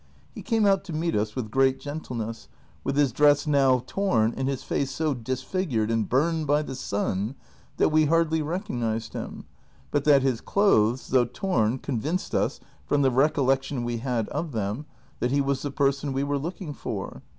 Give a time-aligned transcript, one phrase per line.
[0.33, 2.47] He came out to meet us Avith great gentleness,
[2.83, 7.35] wdth his dress noAV torn and his face so disfigured and burned by the sun,
[7.77, 9.45] that Ave hardly recognized him
[9.91, 14.53] but that his clothes, though torn, con vinced us, from the recollection Ave had of
[14.53, 14.87] them,
[15.19, 17.21] that he Avas the person Ave were looking for.